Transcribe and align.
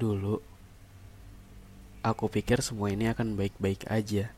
Dulu, 0.00 0.40
aku 2.00 2.32
pikir 2.32 2.64
semua 2.64 2.88
ini 2.88 3.12
akan 3.12 3.36
baik-baik 3.36 3.84
aja. 3.92 4.32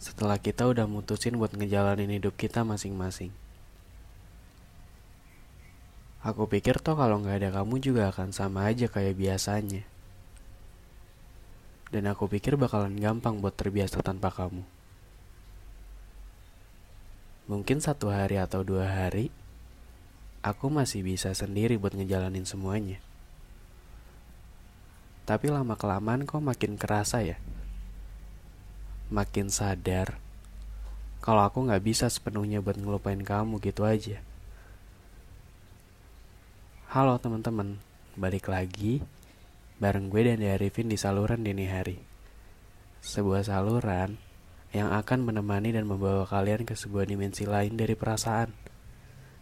Setelah 0.00 0.40
kita 0.40 0.64
udah 0.64 0.88
mutusin 0.88 1.36
buat 1.36 1.52
ngejalanin 1.52 2.16
hidup 2.16 2.32
kita 2.32 2.64
masing-masing. 2.64 3.28
Aku 6.24 6.48
pikir 6.48 6.80
toh 6.80 6.96
kalau 6.96 7.20
nggak 7.20 7.44
ada 7.44 7.60
kamu 7.60 7.76
juga 7.84 8.08
akan 8.08 8.32
sama 8.32 8.64
aja 8.64 8.88
kayak 8.88 9.20
biasanya. 9.20 9.84
Dan 11.92 12.08
aku 12.08 12.24
pikir 12.24 12.56
bakalan 12.56 12.96
gampang 12.96 13.44
buat 13.44 13.52
terbiasa 13.52 14.00
tanpa 14.00 14.32
kamu. 14.32 14.64
Mungkin 17.52 17.84
satu 17.84 18.08
hari 18.08 18.40
atau 18.40 18.64
dua 18.64 18.88
hari, 18.88 19.28
aku 20.40 20.72
masih 20.72 21.04
bisa 21.04 21.36
sendiri 21.36 21.76
buat 21.76 21.92
ngejalanin 21.92 22.48
semuanya. 22.48 23.04
Tapi 25.24 25.48
lama-kelamaan 25.48 26.28
kok 26.28 26.44
makin 26.44 26.76
kerasa 26.76 27.24
ya. 27.24 27.40
Makin 29.08 29.48
sadar 29.48 30.24
kalau 31.24 31.40
aku 31.40 31.64
nggak 31.64 31.80
bisa 31.80 32.12
sepenuhnya 32.12 32.60
buat 32.60 32.76
ngelupain 32.76 33.16
kamu 33.24 33.56
gitu 33.64 33.88
aja. 33.88 34.20
Halo 36.92 37.16
teman-teman, 37.16 37.80
balik 38.12 38.52
lagi 38.52 39.00
bareng 39.80 40.12
gue 40.12 40.20
dan 40.28 40.44
Arifin 40.44 40.92
di 40.92 41.00
saluran 41.00 41.40
dini 41.40 41.64
hari. 41.64 41.96
Sebuah 43.00 43.48
saluran 43.48 44.20
yang 44.76 44.92
akan 44.92 45.24
menemani 45.24 45.72
dan 45.72 45.88
membawa 45.88 46.28
kalian 46.28 46.68
ke 46.68 46.76
sebuah 46.76 47.08
dimensi 47.08 47.48
lain 47.48 47.72
dari 47.72 47.96
perasaan. 47.96 48.52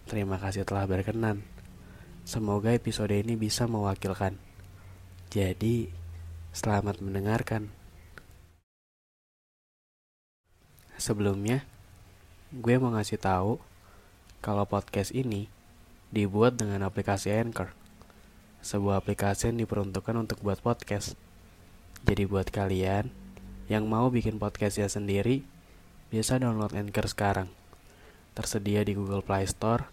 Terima 0.06 0.38
kasih 0.38 0.62
telah 0.62 0.86
berkenan. 0.86 1.42
Semoga 2.22 2.70
episode 2.70 3.10
ini 3.10 3.34
bisa 3.34 3.66
mewakilkan. 3.66 4.51
Jadi, 5.32 5.88
selamat 6.52 7.00
mendengarkan. 7.00 7.72
Sebelumnya, 11.00 11.64
gue 12.52 12.76
mau 12.76 12.92
ngasih 12.92 13.16
tahu 13.16 13.56
kalau 14.44 14.68
podcast 14.68 15.08
ini 15.16 15.48
dibuat 16.12 16.60
dengan 16.60 16.84
aplikasi 16.84 17.32
Anchor, 17.32 17.72
sebuah 18.60 19.00
aplikasi 19.00 19.48
yang 19.48 19.64
diperuntukkan 19.64 20.12
untuk 20.20 20.44
buat 20.44 20.60
podcast. 20.60 21.16
Jadi 22.04 22.28
buat 22.28 22.52
kalian 22.52 23.08
yang 23.72 23.88
mau 23.88 24.12
bikin 24.12 24.36
podcastnya 24.36 24.92
sendiri, 24.92 25.48
bisa 26.12 26.36
download 26.36 26.76
Anchor 26.76 27.08
sekarang. 27.08 27.48
Tersedia 28.36 28.84
di 28.84 28.92
Google 28.92 29.24
Play 29.24 29.48
Store 29.48 29.88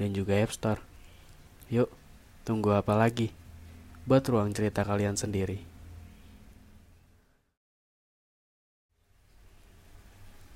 dan 0.00 0.16
juga 0.16 0.40
App 0.40 0.56
Store. 0.56 0.80
Yuk, 1.68 1.92
tunggu 2.48 2.72
apa 2.72 2.96
lagi? 2.96 3.47
Buat 4.08 4.24
ruang 4.32 4.56
cerita 4.56 4.88
kalian 4.88 5.20
sendiri. 5.20 5.60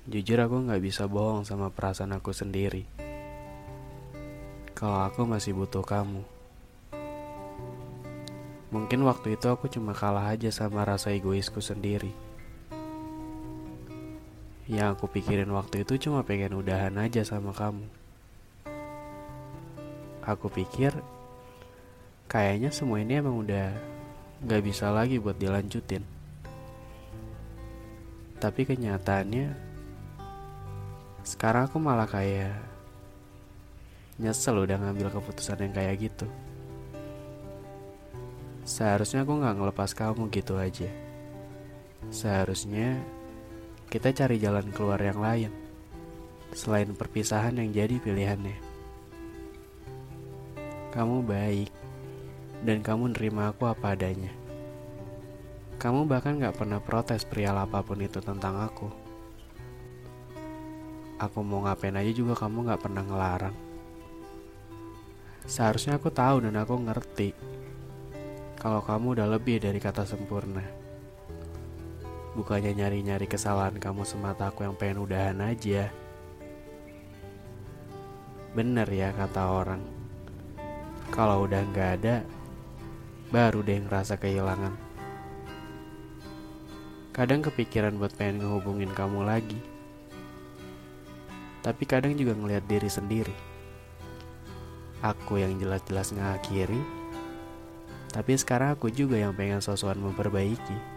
Jujur 0.09 0.41
aku 0.41 0.65
nggak 0.65 0.81
bisa 0.81 1.05
bohong 1.05 1.45
sama 1.45 1.69
perasaan 1.69 2.17
aku 2.17 2.33
sendiri 2.33 3.03
kalau 4.83 4.99
aku 5.07 5.23
masih 5.23 5.55
butuh 5.55 5.79
kamu. 5.79 6.27
Mungkin 8.67 8.99
waktu 9.07 9.39
itu 9.39 9.47
aku 9.47 9.71
cuma 9.71 9.95
kalah 9.95 10.35
aja 10.35 10.51
sama 10.51 10.83
rasa 10.83 11.15
egoisku 11.15 11.63
sendiri. 11.63 12.11
Yang 14.67 14.99
aku 14.99 15.05
pikirin 15.07 15.47
waktu 15.55 15.87
itu 15.87 15.95
cuma 16.03 16.27
pengen 16.27 16.59
udahan 16.59 16.99
aja 16.99 17.23
sama 17.23 17.55
kamu. 17.55 17.87
Aku 20.27 20.51
pikir 20.51 20.91
kayaknya 22.27 22.69
semua 22.73 22.99
ini 22.99 23.19
emang 23.19 23.43
udah 23.43 23.73
gak 24.43 24.63
bisa 24.63 24.91
lagi 24.91 25.19
buat 25.19 25.39
dilanjutin. 25.39 26.03
Tapi 28.43 28.61
kenyataannya 28.67 29.55
sekarang 31.23 31.71
aku 31.71 31.79
malah 31.79 32.07
kayak 32.07 32.59
Nyesel 34.19 34.61
udah 34.61 34.77
ngambil 34.77 35.09
keputusan 35.09 35.63
yang 35.63 35.73
kayak 35.73 35.95
gitu. 36.11 36.27
Seharusnya 38.63 39.25
aku 39.25 39.41
gak 39.41 39.57
ngelepas 39.57 39.91
kamu 39.97 40.29
gitu 40.29 40.59
aja. 40.59 40.91
Seharusnya 42.13 43.01
kita 43.89 44.13
cari 44.13 44.37
jalan 44.37 44.69
keluar 44.69 45.01
yang 45.01 45.17
lain. 45.17 45.51
Selain 46.53 46.93
perpisahan 46.93 47.57
yang 47.57 47.73
jadi 47.73 47.97
pilihannya. 47.97 48.57
Kamu 50.93 51.25
baik. 51.25 51.82
Dan 52.63 52.79
kamu 52.79 53.11
nerima 53.11 53.51
aku 53.51 53.67
apa 53.67 53.91
adanya. 53.91 54.31
Kamu 55.75 56.07
bahkan 56.07 56.39
gak 56.39 56.55
pernah 56.55 56.79
protes 56.79 57.27
perihal 57.27 57.59
apa 57.59 57.83
pun 57.83 57.99
itu 57.99 58.23
tentang 58.23 58.55
aku. 58.63 58.87
Aku 61.19 61.43
mau 61.43 61.67
ngapain 61.67 61.99
aja 61.99 62.11
juga 62.15 62.39
kamu 62.39 62.71
gak 62.71 62.81
pernah 62.87 63.03
ngelarang. 63.03 63.55
Seharusnya 65.43 65.99
aku 65.99 66.07
tahu 66.07 66.47
dan 66.47 66.55
aku 66.55 66.79
ngerti 66.79 67.35
kalau 68.55 68.79
kamu 68.79 69.19
udah 69.19 69.27
lebih 69.27 69.59
dari 69.59 69.75
kata 69.75 70.07
sempurna. 70.07 70.63
Bukannya 72.31 72.71
nyari-nyari 72.71 73.27
kesalahan 73.27 73.75
kamu 73.75 74.07
semata 74.07 74.47
aku 74.47 74.63
yang 74.63 74.79
pengen 74.79 75.03
udahan 75.03 75.35
aja. 75.43 75.91
Bener 78.55 78.87
ya 78.87 79.11
kata 79.11 79.51
orang. 79.51 79.83
Kalau 81.11 81.43
udah 81.43 81.59
nggak 81.59 81.89
ada, 81.99 82.23
baru 83.33 83.65
deh 83.65 83.81
ngerasa 83.81 84.21
kehilangan. 84.21 84.77
Kadang 87.09 87.41
kepikiran 87.41 87.97
buat 87.97 88.13
pengen 88.13 88.45
ngehubungin 88.45 88.93
kamu 88.93 89.25
lagi. 89.25 89.57
Tapi 91.65 91.83
kadang 91.89 92.13
juga 92.13 92.37
ngeliat 92.37 92.69
diri 92.69 92.87
sendiri 92.87 93.53
aku 95.03 95.43
yang 95.43 95.59
jelas-jelas 95.59 96.15
ngakhiri 96.15 96.79
tapi 98.15 98.39
sekarang 98.39 98.79
aku 98.79 98.87
juga 98.87 99.19
yang 99.19 99.35
pengen 99.35 99.59
sosokan 99.59 99.99
memperbaiki 99.99 100.95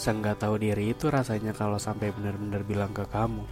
Seenggak 0.00 0.40
tahu 0.40 0.56
diri 0.56 0.96
itu 0.96 1.12
rasanya 1.12 1.52
kalau 1.52 1.76
sampai 1.76 2.08
benar-benar 2.08 2.64
bilang 2.64 2.88
ke 2.88 3.04
kamu 3.04 3.44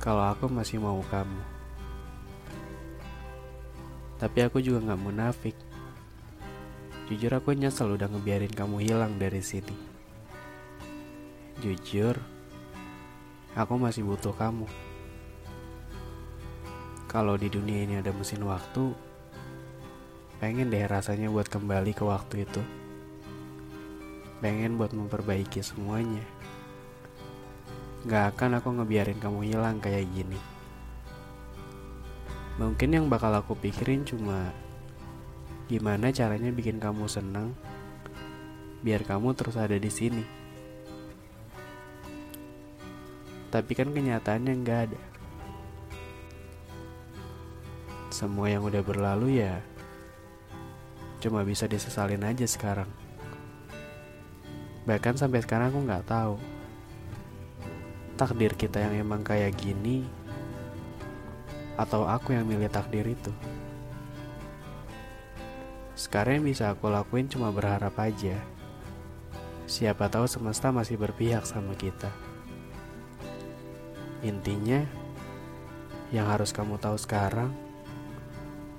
Kalau 0.00 0.24
aku 0.24 0.48
masih 0.48 0.80
mau 0.80 0.96
kamu 1.12 1.61
Tapi 4.22 4.38
aku 4.46 4.62
juga 4.62 4.94
gak 4.94 5.02
munafik 5.02 5.58
Jujur 7.10 7.34
aku 7.34 7.58
nyesel 7.58 7.98
udah 7.98 8.06
ngebiarin 8.06 8.54
kamu 8.54 8.86
hilang 8.86 9.18
dari 9.18 9.42
sini 9.42 9.74
Jujur 11.58 12.14
Aku 13.58 13.74
masih 13.82 14.06
butuh 14.06 14.30
kamu 14.30 14.70
kalau 17.12 17.36
di 17.36 17.52
dunia 17.52 17.84
ini 17.84 18.00
ada 18.00 18.08
mesin 18.08 18.40
waktu, 18.40 18.88
pengen 20.40 20.72
deh 20.72 20.80
rasanya 20.88 21.28
buat 21.28 21.44
kembali 21.44 21.92
ke 21.92 22.08
waktu 22.08 22.48
itu. 22.48 22.64
Pengen 24.40 24.80
buat 24.80 24.96
memperbaiki 24.96 25.60
semuanya. 25.60 26.24
Gak 28.08 28.32
akan 28.32 28.64
aku 28.64 28.72
ngebiarin 28.80 29.20
kamu 29.20 29.44
hilang 29.44 29.76
kayak 29.76 30.08
gini. 30.08 30.40
Mungkin 32.60 32.92
yang 32.92 33.06
bakal 33.08 33.32
aku 33.32 33.56
pikirin 33.56 34.04
cuma 34.04 34.52
gimana 35.72 36.12
caranya 36.12 36.52
bikin 36.52 36.76
kamu 36.76 37.08
senang 37.08 37.56
biar 38.84 39.06
kamu 39.08 39.32
terus 39.32 39.56
ada 39.56 39.78
di 39.78 39.88
sini. 39.88 40.24
Tapi 43.48 43.72
kan 43.72 43.88
kenyataannya 43.92 44.52
nggak 44.64 44.80
ada 44.88 45.00
semua 48.12 48.52
yang 48.52 48.62
udah 48.62 48.84
berlalu 48.84 49.40
ya 49.40 49.64
cuma 51.24 51.40
bisa 51.46 51.64
disesalin 51.64 52.20
aja 52.26 52.44
sekarang. 52.44 52.90
Bahkan 54.84 55.14
sampai 55.16 55.40
sekarang 55.40 55.72
aku 55.72 55.80
nggak 55.88 56.04
tahu 56.04 56.36
takdir 58.20 58.52
kita 58.54 58.78
yang 58.78 59.08
emang 59.08 59.24
kayak 59.24 59.56
gini 59.56 60.04
atau 61.76 62.04
aku 62.04 62.36
yang 62.36 62.44
milih 62.44 62.68
takdir 62.68 63.04
itu. 63.04 63.32
Sekarang 65.92 66.42
yang 66.42 66.46
bisa 66.50 66.72
aku 66.72 66.90
lakuin 66.90 67.30
cuma 67.30 67.52
berharap 67.54 67.94
aja. 68.00 68.36
Siapa 69.70 70.10
tahu 70.10 70.26
semesta 70.26 70.74
masih 70.74 70.98
berpihak 70.98 71.46
sama 71.46 71.72
kita. 71.78 72.10
Intinya, 74.20 74.84
yang 76.12 76.28
harus 76.28 76.52
kamu 76.52 76.76
tahu 76.76 76.98
sekarang, 77.00 77.54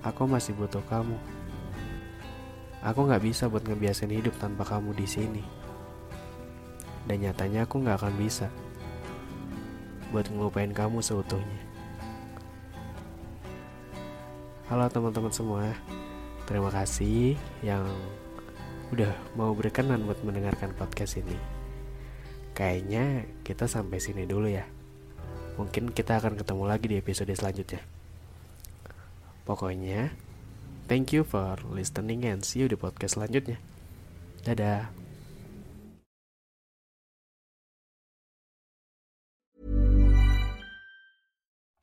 aku 0.05 0.27
masih 0.29 0.53
butuh 0.53 0.83
kamu. 0.85 1.17
Aku 2.83 3.07
nggak 3.07 3.23
bisa 3.23 3.47
buat 3.47 3.63
ngebiasain 3.63 4.11
hidup 4.11 4.35
tanpa 4.37 4.67
kamu 4.67 4.91
di 4.93 5.07
sini. 5.07 5.43
Dan 7.07 7.23
nyatanya 7.23 7.63
aku 7.63 7.79
nggak 7.81 7.99
akan 8.03 8.15
bisa 8.19 8.47
buat 10.11 10.29
ngelupain 10.29 10.75
kamu 10.75 11.01
seutuhnya. 11.01 11.72
Halo 14.71 14.87
teman-teman 14.87 15.27
semua, 15.27 15.75
terima 16.47 16.71
kasih 16.71 17.35
yang 17.59 17.83
udah 18.95 19.11
mau 19.35 19.51
berkenan 19.51 20.07
buat 20.07 20.23
mendengarkan 20.23 20.71
podcast 20.79 21.19
ini. 21.19 21.35
Kayaknya 22.55 23.27
kita 23.43 23.67
sampai 23.67 23.99
sini 23.99 24.23
dulu 24.23 24.47
ya. 24.47 24.63
Mungkin 25.59 25.91
kita 25.91 26.15
akan 26.15 26.39
ketemu 26.39 26.63
lagi 26.63 26.87
di 26.87 26.95
episode 26.95 27.35
selanjutnya. 27.35 27.83
Pokoknya, 29.43 30.15
thank 30.87 31.11
you 31.11 31.27
for 31.27 31.59
listening 31.67 32.23
and 32.23 32.47
see 32.47 32.63
you 32.63 32.71
di 32.71 32.79
podcast 32.79 33.19
selanjutnya. 33.19 33.59
Dadah. 34.47 35.02